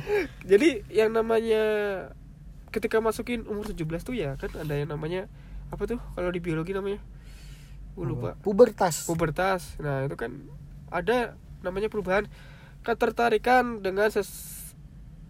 [0.52, 1.64] Jadi yang namanya
[2.68, 5.32] Ketika masukin umur 17 tuh ya Kan ada yang namanya
[5.72, 7.00] Apa tuh kalau di biologi namanya?
[7.92, 8.36] Gue lupa.
[8.40, 9.04] Pubertas.
[9.04, 9.76] Pubertas.
[9.76, 10.32] Nah, itu kan
[10.92, 12.28] ada namanya perubahan
[12.82, 14.28] ketertarikan dengan ses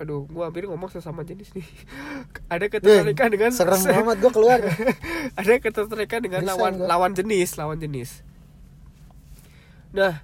[0.03, 1.63] Aduh, gua hampir ngomong sesama jenis nih.
[2.53, 4.59] ada ketertarikan Eh, dengan serem banget gue keluar
[5.39, 6.87] ada ketertarikan dengan Resign lawan gua.
[6.89, 8.27] lawan jenis, lawan jenis.
[9.93, 10.21] Nah,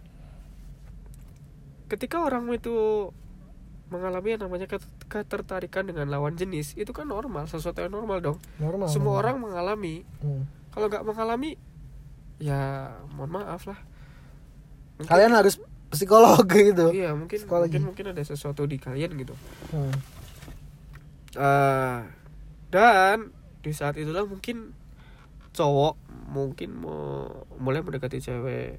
[1.86, 3.08] ketika orang itu
[3.88, 8.38] mengalami yang namanya ket- ketertarikan dengan lawan jenis, itu kan normal, sesuatu yang normal dong.
[8.58, 9.20] normal Semua normal.
[9.22, 9.94] orang mengalami.
[10.18, 10.44] Hmm.
[10.68, 11.56] Kalau nggak mengalami,
[12.36, 13.80] ya mohon maaf lah.
[14.96, 15.56] Mungkin- kalian harus
[15.88, 17.80] psikolog gitu Iya mungkin Psikologi.
[17.80, 19.34] mungkin mungkin ada sesuatu di kalian gitu.
[19.72, 19.92] Hmm.
[21.32, 22.00] Eh,
[22.68, 24.72] dan di saat itulah mungkin
[25.52, 25.96] cowok
[26.28, 28.78] mungkin mau mulai mendekati cewek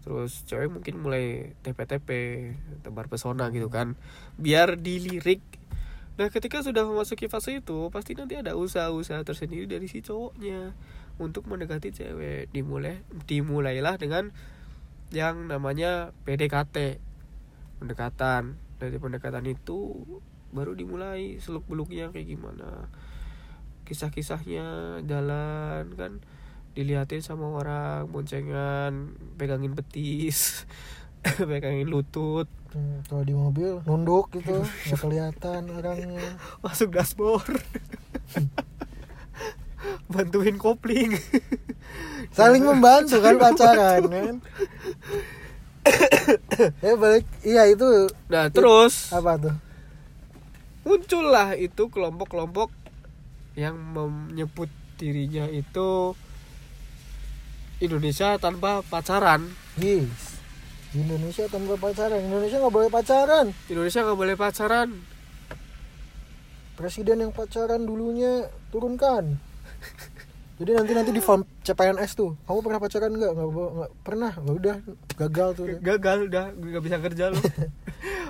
[0.00, 2.08] terus cewek mungkin mulai TP-TP
[2.80, 3.94] tebar pesona gitu kan
[4.40, 5.44] biar dilirik
[6.18, 10.74] nah ketika sudah memasuki fase itu pasti nanti ada usaha-usaha tersendiri dari si cowoknya
[11.20, 14.32] untuk mendekati cewek dimulai dimulailah dengan
[15.12, 17.00] yang namanya PDKT
[17.80, 18.58] pendekatan.
[18.78, 20.06] Dari pendekatan itu
[20.54, 22.86] baru dimulai seluk beluknya kayak gimana.
[23.88, 26.12] Kisah-kisahnya jalan kan?
[26.76, 30.68] Dilihatin sama orang boncengan pegangin betis
[31.50, 32.46] pegangin lutut.
[32.68, 36.36] Hmm, kalau di mobil nunduk gitu nggak kelihatan orangnya.
[36.62, 37.58] Masuk dashboard.
[40.12, 41.16] Bantuin kopling.
[42.30, 44.36] Saling membantu kan pacaran kan
[46.84, 47.24] ya balik.
[47.44, 49.56] Iya itu nah terus apa tuh?
[50.88, 52.72] muncullah itu kelompok-kelompok
[53.58, 56.16] yang menyebut dirinya itu
[57.78, 59.46] Indonesia tanpa pacaran.
[59.78, 60.40] Yes.
[60.96, 62.18] Indonesia tanpa pacaran.
[62.24, 63.46] Indonesia nggak boleh pacaran.
[63.68, 64.88] Indonesia nggak boleh pacaran.
[66.74, 69.34] Presiden yang pacaran dulunya turunkan
[70.58, 73.32] jadi nanti nanti di form CPNS tuh kamu pernah pacaran nggak?
[73.32, 74.32] Nggak pernah?
[74.34, 74.76] Nggak udah
[75.14, 77.40] gagal tuh gagal udah nggak bisa kerja lo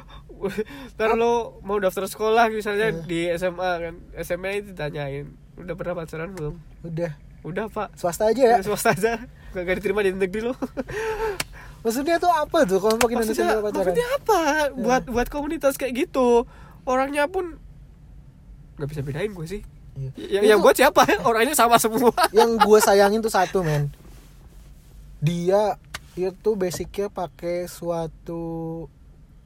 [0.94, 5.26] ntar lo mau daftar sekolah misalnya di SMA kan SMA itu ditanyain
[5.58, 6.54] udah pernah pacaran belum?
[6.86, 7.12] Udah.
[7.42, 7.96] Udah pak.
[7.98, 8.58] Swasta aja ya?
[8.62, 9.18] Swasta aja.
[9.56, 10.54] Gak, gak diterima di negeri lo
[11.84, 13.72] maksudnya tuh apa tuh kelompok Indonesia maksudnya, pacaran?
[13.72, 14.40] maksudnya apa?
[14.76, 16.44] Buat buat komunitas kayak gitu
[16.84, 17.56] orangnya pun
[18.76, 19.62] nggak bisa bedain gue sih.
[19.64, 19.77] Iya.
[20.00, 21.02] Yang Itu- yang buat siapa?
[21.28, 22.14] Orangnya sama semua.
[22.36, 23.90] Yang gue sayangin tuh satu men.
[25.18, 25.74] Dia
[26.14, 28.42] itu basicnya pakai suatu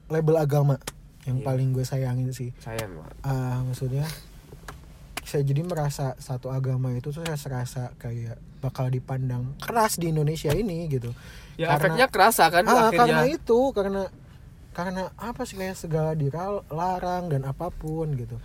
[0.07, 0.77] label agama.
[1.23, 1.45] Yang Iya.
[1.45, 2.49] paling gue sayangin sih.
[2.59, 4.05] Sayang banget ah maksudnya
[5.23, 10.51] saya jadi merasa satu agama itu tuh saya serasa kayak bakal dipandang keras di Indonesia
[10.51, 11.09] ini gitu.
[11.55, 12.97] Ya Karena- efeknya kerasa kan ah, akhirnya.
[12.99, 14.03] karena itu karena
[14.73, 18.35] karena apa sih kayak segala dilarang dan apa pun gitu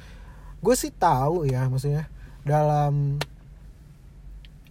[0.58, 2.10] gue sih tahu ya maksudnya
[2.42, 3.18] dalam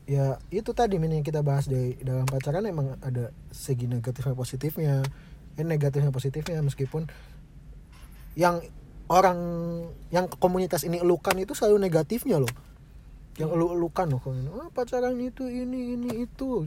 [0.08, 5.04] ya itu tadi min yang kita bahas dari dalam pacaran emang ada segi negatifnya positifnya
[5.58, 7.10] eh negatifnya positifnya meskipun
[8.38, 8.62] yang
[9.10, 9.40] orang
[10.12, 12.54] yang komunitas ini elukan itu selalu negatifnya loh.
[13.38, 14.22] Yang elu elukan loh
[14.54, 16.66] oh, pacaran itu ini ini itu.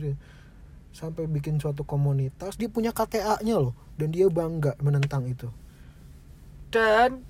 [0.90, 5.46] Sampai bikin suatu komunitas dia punya KTA-nya loh dan dia bangga menentang itu.
[6.74, 7.22] Dan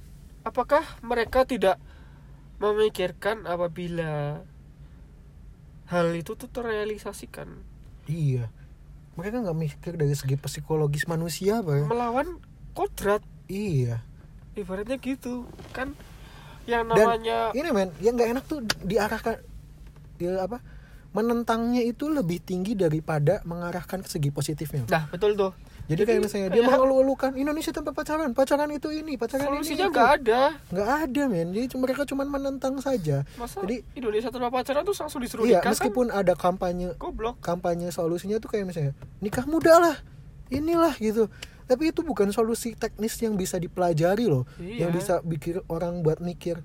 [0.44, 1.76] apakah mereka tidak
[2.60, 4.44] memikirkan apabila
[5.88, 7.48] hal itu tuh terrealisasikan?
[8.06, 8.52] Iya.
[9.18, 12.38] Mereka nggak mikir dari segi psikologis manusia apa ya melawan
[12.72, 13.24] kodrat.
[13.50, 14.00] Iya.
[14.54, 15.92] Ibaratnya gitu kan?
[16.68, 19.42] Yang Dan namanya ini men yang nggak enak tuh diarahkan
[20.20, 20.60] dia apa
[21.10, 24.86] menentangnya itu lebih tinggi daripada mengarahkan ke segi positifnya.
[24.86, 25.52] Nah betul tuh
[25.90, 29.82] jadi kayak misalnya dia kayak mengeluh-elukan Indonesia tanpa pacaran pacaran itu ini pacaran solusinya ini
[29.82, 29.90] itu.
[29.90, 30.42] nggak ada.
[30.70, 31.48] Nggak ada men.
[31.50, 33.26] Jadi mereka cuma menentang saja.
[33.34, 37.42] Masa Jadi- Indonesia tanpa pacaran tuh langsung disuruh iya nikah meskipun ada kampanye kan goblok.
[37.42, 39.96] kampanye solusinya tuh kayak misalnya nikah muda lah
[40.46, 41.26] inilah gitu.
[41.66, 44.46] Tapi itu bukan solusi teknis yang bisa dipelajari loh.
[44.62, 44.86] Iya.
[44.86, 46.62] yang bisa bikin orang buat mikir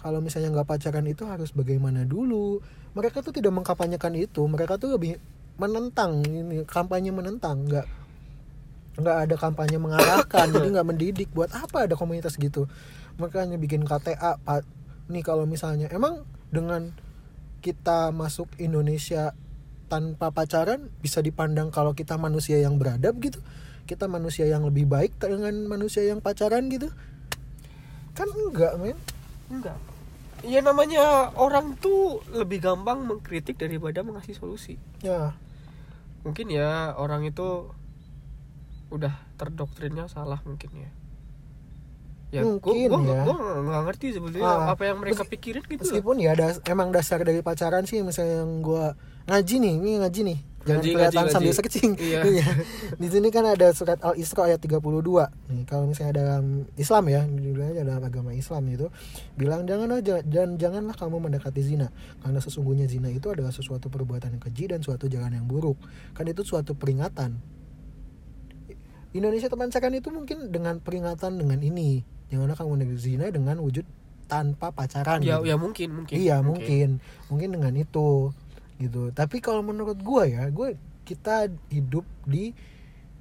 [0.00, 2.60] kalau misalnya nggak pacaran itu harus bagaimana dulu?
[2.92, 4.44] Mereka tuh tidak mengkampanyekan itu.
[4.44, 5.16] Mereka tuh lebih
[5.56, 8.05] menentang ini kampanye menentang nggak
[8.96, 11.28] nggak ada kampanye mengarahkan jadi nggak mendidik.
[11.36, 12.68] Buat apa ada komunitas gitu?
[13.20, 14.64] Makanya bikin KTA Pak.
[15.12, 16.92] Nih kalau misalnya emang dengan
[17.60, 19.36] kita masuk Indonesia
[19.86, 23.38] tanpa pacaran bisa dipandang kalau kita manusia yang beradab gitu?
[23.86, 26.90] Kita manusia yang lebih baik dengan manusia yang pacaran gitu?
[28.18, 28.98] Kan enggak men.
[29.52, 29.78] Enggak.
[30.44, 34.76] Ya namanya orang tuh lebih gampang mengkritik daripada mengasih solusi.
[35.00, 35.32] Ya.
[36.26, 37.70] Mungkin ya orang itu
[38.88, 40.90] udah terdoktrinnya salah mungkin ya.
[42.32, 43.22] Ya Mungkin gua, gua, ya.
[43.22, 46.90] gua nggak ngerti sebenarnya Ah, apa yang mereka meski- pikirin gitu meskipun ya das- emang
[46.90, 50.40] dasar dari pacaran sih misalnya yang gua ngaji nih ini ngaji nih.
[50.66, 51.58] Jangan Ngaji, kelihatan ngaji, sambil ngaji.
[51.62, 51.92] searching
[52.26, 52.42] Iya.
[52.92, 54.82] di sini kan ada surat al isra ayat 32
[55.46, 56.44] nih kalau misalnya dalam
[56.74, 58.90] Islam ya dibilangnya dalam agama Islam itu
[59.32, 64.34] bilang jangan aja dan janganlah kamu mendekati zina karena sesungguhnya zina itu adalah sesuatu perbuatan
[64.34, 65.78] yang keji dan suatu jalan yang buruk.
[66.10, 67.38] Kan itu suatu peringatan
[69.16, 73.86] Indonesia teman pacaran itu mungkin dengan peringatan dengan ini janganlah kamu mendekati zina dengan wujud
[74.26, 75.48] tanpa pacaran ya gitu.
[75.48, 76.46] ya mungkin mungkin Iya Oke.
[76.50, 76.88] mungkin
[77.30, 78.34] mungkin dengan itu
[78.76, 79.08] gitu.
[79.14, 80.76] Tapi kalau menurut gua ya, gue
[81.06, 82.52] kita hidup di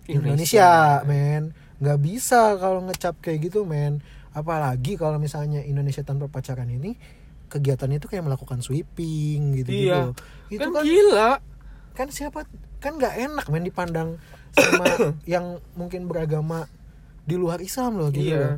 [0.09, 1.07] Indonesia, Indonesia.
[1.07, 1.43] men.
[1.75, 4.03] nggak bisa kalau ngecap kayak gitu, men.
[4.35, 6.99] Apalagi kalau misalnya Indonesia tanpa pacaran ini
[7.47, 9.87] kegiatannya itu kayak melakukan sweeping gitu gitu.
[9.93, 10.01] Iya.
[10.51, 11.31] Itu kan, kan gila
[11.95, 12.43] kan siapa
[12.83, 14.19] kan nggak enak men dipandang
[14.55, 14.85] sama
[15.27, 16.65] yang mungkin beragama
[17.23, 18.31] di luar Islam loh gitu.
[18.31, 18.57] Iya.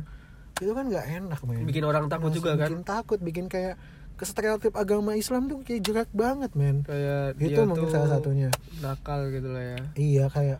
[0.58, 1.64] Itu kan nggak enak men.
[1.64, 2.68] Bikin orang takut juga kan?
[2.70, 3.78] bikin takut bikin kayak
[4.18, 6.82] ke stereotip agama Islam tuh kayak jerak banget men.
[6.82, 8.50] Kayak itu dia mungkin tuh salah satunya.
[8.82, 9.78] nakal gitu lah ya.
[9.94, 10.58] Iya kayak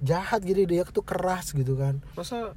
[0.00, 1.98] jahat gitu dia tuh keras gitu kan.
[2.14, 2.54] Masa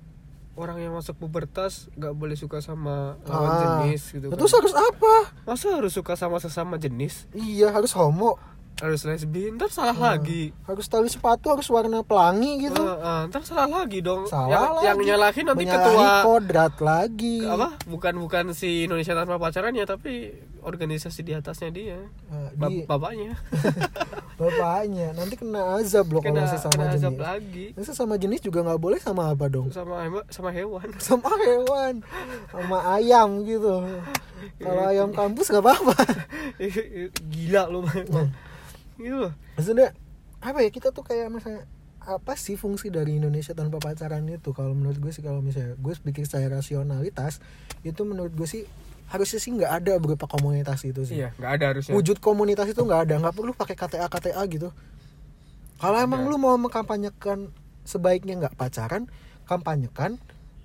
[0.58, 4.38] orang yang masuk pubertas nggak boleh suka sama lawan Ah, jenis gitu kan?
[4.42, 5.14] terus harus apa?
[5.46, 7.30] Masa harus suka sama sesama jenis?
[7.34, 8.38] Iya harus homo
[8.78, 9.50] harus lesbi.
[9.50, 10.14] Ntar salah Ah.
[10.14, 10.54] lagi.
[10.64, 12.78] harus tali sepatu harus warna pelangi gitu.
[12.78, 14.26] Ah, ah, ntar salah lagi dong.
[14.26, 14.86] Salah yang, lagi.
[14.86, 17.38] yang nyalahin nanti Menyalahi ketua kodrat lagi.
[17.44, 17.68] Apa?
[17.84, 20.30] Bukan bukan si Indonesia tanpa pacaran ya tapi
[20.62, 22.00] organisasi di atasnya dia.
[22.54, 23.34] Bap- di bapaknya.
[24.38, 25.12] Bapaknya.
[25.12, 27.24] Nanti kena azab loh kalau kena, sesama kena azab jenis.
[27.24, 27.66] lagi.
[27.74, 29.74] Ini sesama jenis juga nggak boleh sama apa dong?
[29.74, 29.98] Sama
[30.30, 30.86] sama hewan.
[31.02, 32.06] Sama hewan.
[32.48, 33.82] Sama ayam gitu.
[34.62, 35.96] Kalau ayam kampus nggak apa-apa.
[37.28, 38.30] Gila lu Hmm.
[38.98, 39.32] Gitu.
[39.58, 39.94] Maksudnya
[40.38, 41.66] apa ya kita tuh kayak misalnya
[42.08, 44.56] apa sih fungsi dari Indonesia tanpa pacaran itu?
[44.56, 47.44] Kalau menurut gue sih kalau misalnya gue pikir secara rasionalitas
[47.84, 48.64] itu menurut gue sih
[49.08, 51.20] harusnya sih nggak ada berupa komunitas itu sih.
[51.20, 51.94] Iya nggak ada harusnya.
[51.96, 53.16] Wujud komunitas itu nggak ada.
[53.20, 54.72] Nggak perlu pakai KTA KTA gitu.
[55.78, 56.30] Kalau emang Ada.
[56.34, 57.54] lu mau mengkampanyekan
[57.86, 59.06] sebaiknya nggak pacaran
[59.46, 60.18] kampanyekan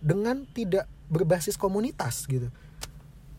[0.03, 2.49] dengan tidak berbasis komunitas gitu.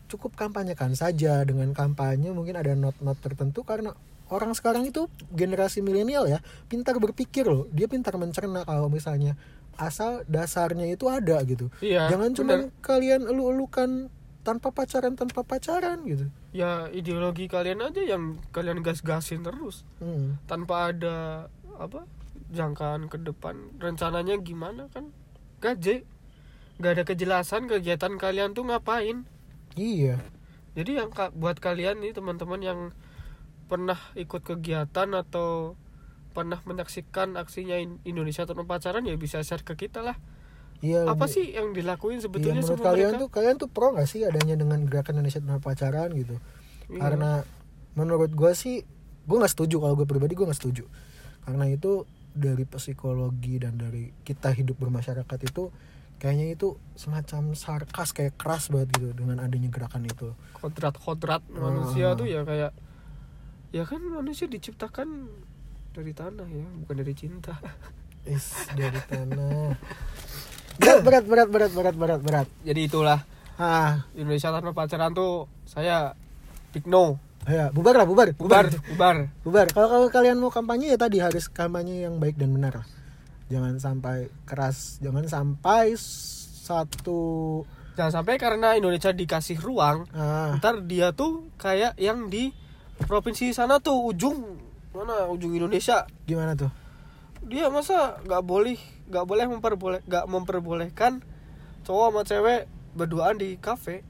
[0.08, 1.42] Cukup kampanyekan saja.
[1.42, 3.92] Dengan kampanye mungkin ada not-not tertentu karena
[4.34, 7.70] orang sekarang itu generasi milenial ya pintar berpikir loh.
[7.70, 9.38] Dia pintar mencerna kalau misalnya
[9.78, 11.70] asal dasarnya itu ada gitu.
[11.78, 14.10] Iya, jangan cuma kalian elu-elukan
[14.44, 16.28] tanpa pacaran tanpa pacaran gitu.
[16.52, 19.86] Ya ideologi kalian aja yang kalian gas-gasin terus.
[19.98, 20.36] Hmm.
[20.50, 21.48] tanpa ada
[21.80, 22.06] apa
[22.54, 23.56] jangkaan ke depan.
[23.80, 25.10] Rencananya gimana kan?
[25.58, 26.04] Gaje
[26.78, 29.26] nggak ada kejelasan kegiatan kalian tuh ngapain?
[29.74, 30.22] Iya.
[30.74, 32.80] Jadi yang buat kalian nih teman-teman yang
[33.64, 35.74] pernah ikut kegiatan atau
[36.30, 40.18] pernah menyaksikan aksinya In- Indonesia tanpa pacaran ya bisa share ke kita lah.
[40.82, 43.94] Iya apa sih yang dilakuin Iya, sebetulnya menurut sama kalian mereka tuh kalian tuh pro
[43.94, 46.36] gak sih adanya dengan gerakan Indonesia tanpa pacaran gitu?
[46.84, 47.00] Iya.
[47.00, 47.30] karena
[47.94, 48.84] menurut gue sih
[49.24, 50.84] gue nggak setuju kalau gue pribadi gue nggak setuju.
[51.40, 55.70] Karena itu dari psikologi dan dari kita hidup bermasyarakat itu
[56.18, 60.34] kayaknya itu semacam sarkas kayak keras banget gitu dengan adanya gerakan itu.
[60.58, 61.60] Kodrat-kodrat Ah.
[61.62, 62.74] manusia tuh ya kayak
[63.74, 65.26] ya kan manusia diciptakan
[65.90, 67.58] dari tanah ya bukan dari cinta.
[68.30, 69.74] Is dari tanah.
[70.80, 72.48] Berat berat berat berat berat berat berat.
[72.66, 73.22] Jadi itulah.
[73.54, 74.02] Ah.
[74.18, 76.14] Indonesia tanpa pacaran tuh saya
[76.74, 77.18] big no.
[77.46, 78.34] Ya bubar lah bubar.
[78.34, 79.16] Bubar bubar.
[79.46, 79.66] bubar.
[79.70, 82.82] Kalau kalau kalian mau kampanye ya tadi harus kampanye yang baik dan benar.
[83.50, 84.98] Jangan sampai keras.
[84.98, 85.94] Jangan sampai
[86.64, 87.62] satu
[87.94, 92.50] jangan sampai karena Indonesia dikasih ruang ah, ntar dia tuh kayak yang di
[93.00, 94.58] provinsi sana tuh ujung
[94.90, 96.06] mana ujung Indonesia.
[96.22, 96.70] Gimana tuh?
[97.44, 101.20] Dia masa nggak boleh nggak boleh memperboleh nggak memperbolehkan
[101.82, 102.60] cowok sama cewek
[102.92, 104.00] berduaan di kafe.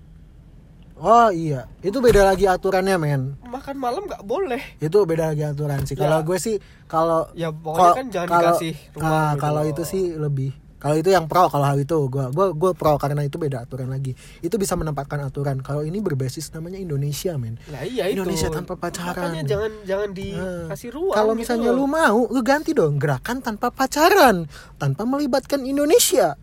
[0.95, 1.67] Oh iya.
[1.83, 3.35] Itu beda lagi aturannya men.
[3.43, 4.63] Makan malam nggak boleh.
[4.79, 5.99] Itu beda lagi aturan sih.
[5.99, 6.27] Kalau Ya.
[6.27, 9.71] gue sih kalau ya pokoknya kan jangan kalau- dikasih ah, gitu kalau loh.
[9.75, 10.51] itu sih lebih
[10.85, 13.89] kalau itu yang pro kalau hal itu gue gue gue pro karena itu beda aturan
[13.89, 14.13] lagi
[14.45, 18.21] itu bisa menempatkan aturan kalau ini berbasis namanya Indonesia men Nah, iya itu.
[18.21, 19.33] Indonesia tanpa pacaran.
[19.33, 21.17] Makanya jangan jangan dikasih ruang.
[21.17, 21.79] kalau gitu misalnya loh.
[21.81, 24.45] lu mau lu ganti dong gerakan tanpa pacaran
[24.77, 26.37] tanpa melibatkan Indonesia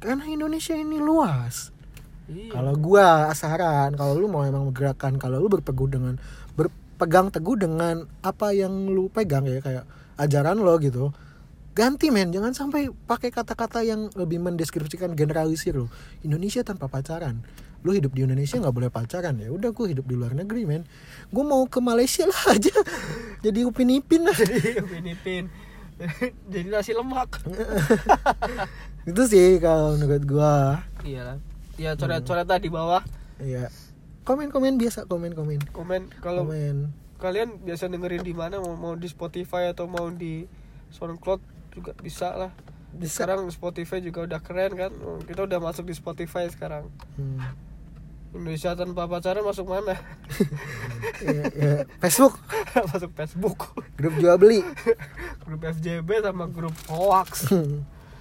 [0.00, 1.68] karena Indonesia ini luas
[2.24, 2.56] Iya.
[2.56, 6.14] kalau gua saran kalau lu mau emang gerakan kalau lu berpegang dengan
[6.56, 9.84] berpegang teguh dengan apa yang lu pegang ya kayak
[10.16, 11.12] ajaran lo gitu
[11.74, 12.30] ganti men.
[12.30, 15.90] Jangan sampai pakai kata-kata yang lebih mendeskripsikan generalisir lo
[16.22, 17.42] Indonesia tanpa pacaran.
[17.84, 19.36] Lu hidup di Indonesia nggak boleh pacaran.
[19.36, 20.88] Ya udah gue hidup di luar negeri men.
[21.28, 22.72] Gue mau ke Malaysia lah aja.
[23.44, 24.32] Jadi upin ipin lah.
[24.32, 25.44] Jadi Upin Ipin.
[26.50, 27.38] jadi nasi lemak.
[29.10, 30.82] itu sih kalau menurut gua.
[31.06, 31.38] Iya.
[31.78, 33.02] Ya coret-coret di bawah.
[33.42, 33.70] Ya
[34.24, 35.70] komen-komen biasa komen-komen.
[35.70, 36.90] Komen kalau komen.
[37.20, 38.58] kalian biasa dengerin di mana?
[38.58, 40.48] Mau mau di Spotify atau mau di
[40.96, 42.52] SoundCloud juga bisa lah.
[42.94, 43.26] Bisa.
[43.26, 44.92] Sekarang Spotify juga udah keren kan.
[45.26, 46.86] Kita udah masuk di Spotify sekarang.
[47.18, 47.42] Hmm.
[48.34, 49.94] Indonesia tanpa pacaran masuk mana?
[51.22, 51.74] ya, ya.
[52.02, 52.34] Facebook
[52.90, 53.58] masuk Facebook.
[53.94, 54.66] grup jual beli
[55.46, 57.46] grup FJB sama grup hoax.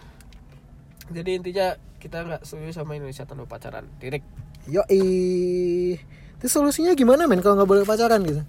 [1.17, 3.89] Jadi intinya kita nggak setuju sama Indonesia tanpa pacaran.
[3.97, 4.21] Titik.
[4.69, 5.97] Yoi
[6.37, 8.45] Itu solusinya gimana men kalau nggak boleh pacaran gitu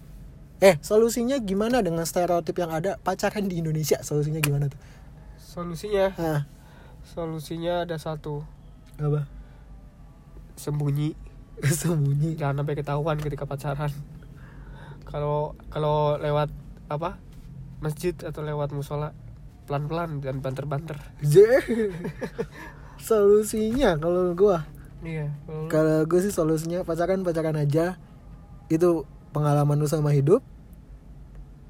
[0.63, 4.79] Eh solusinya gimana dengan stereotip yang ada pacaran di Indonesia Solusinya gimana tuh
[5.39, 6.41] Solusinya, ah,
[7.07, 8.43] solusinya ada satu.
[8.99, 9.23] Apa
[10.59, 11.15] Sembunyi.
[11.83, 13.91] Sembunyi Jangan sampai ketahuan ketika pacaran.
[15.07, 16.51] Kalau kalau lewat
[16.91, 17.23] apa?
[17.79, 19.15] Masjid atau lewat musola
[19.71, 20.99] pelan-pelan dan banter-banter.
[21.23, 21.47] Je.
[22.99, 24.67] Solusinya kalau gua
[25.05, 25.29] Iya.
[25.69, 28.01] kalau gue sih solusinya pacaran-pacaran aja
[28.73, 30.41] Itu pengalaman lu sama hidup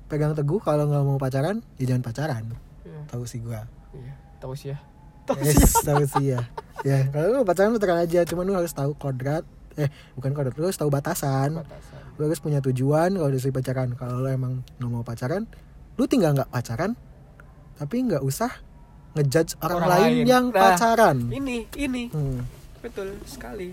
[0.04, 2.44] Pegang teguh kalau nggak mau pacaran Ya jangan pacaran
[2.84, 3.00] Iya.
[3.08, 4.14] Tahu sih gua Iya.
[4.38, 4.78] Tahu sih ya.
[5.40, 6.44] Yes, tahu sih ya.
[6.84, 9.40] Ya, kalau lu pacaran lu pacaran aja, cuman lu harus tahu kodrat.
[9.72, 11.64] Eh, bukan kodrat, lu harus tahu batasan.
[11.64, 12.02] Batasan.
[12.14, 13.96] Lu harus punya tujuan kalau dari pacaran.
[13.96, 15.48] Kalau lu emang nggak mau pacaran,
[15.96, 16.92] lu tinggal nggak pacaran,
[17.74, 18.52] tapi nggak usah
[19.16, 20.24] ngejudge orang, Orang lain, lain.
[20.28, 21.16] yang Nah, pacaran.
[21.24, 22.02] Ini, ini.
[22.12, 22.44] Hmm.
[22.84, 23.72] Betul sekali.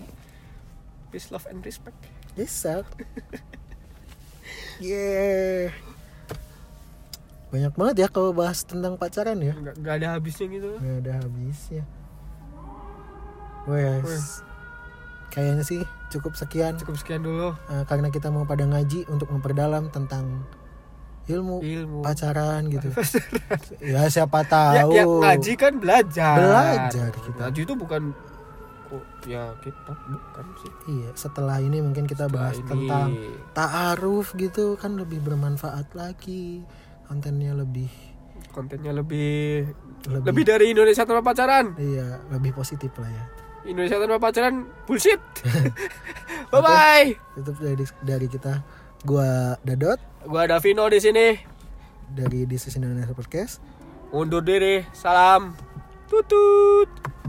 [1.12, 2.00] Peace, love, and respect.
[2.40, 2.88] Yes, sir.
[4.80, 5.70] Yeah.
[7.50, 9.54] Banyak banget ya kalau bahas tentang pacaran ya.
[9.54, 10.70] Nggak, nggak ada habisnya gitu.
[10.78, 11.84] Nggak ada habisnya.
[13.68, 14.42] Wes.
[15.30, 16.76] Kayaknya sih cukup sekian.
[16.76, 17.54] Cukup sekian dulu.
[17.70, 20.44] Eh, karena kita mau pada ngaji untuk memperdalam tentang
[21.30, 22.00] ilmu Ilmu.
[22.02, 22.90] pacaran gitu.
[23.94, 24.90] ya siapa Ya, tahu.
[24.92, 26.36] ya, ngaji kan belajar.
[26.36, 27.38] Belajar kita.
[27.38, 28.02] Ngaji itu bukan
[28.92, 30.72] kok ya kitab bukan sih.
[30.92, 32.68] Iya, setelah ini mungkin kita Setelah bahas ini.
[32.68, 33.10] tentang
[33.56, 36.60] ta'aruf gitu kan lebih bermanfaat lagi.
[37.08, 37.88] Kontennya lebih
[38.52, 39.64] kontennya lebih
[40.12, 41.72] lebih, lebih dari Indonesia tanpa pacaran.
[41.80, 43.24] iya, lebih positif lah ya.
[43.64, 45.22] Indonesia tanpa pacaran bullshit.
[46.52, 47.16] bye bye.
[47.38, 48.60] Itu dari dari kita
[49.08, 51.28] gua Dadot Gua Davino di sini.
[52.12, 53.64] dari This is Indonesia Podcast.
[54.12, 54.84] Undur diri.
[54.92, 55.56] Salam.
[56.06, 57.11] Tutut.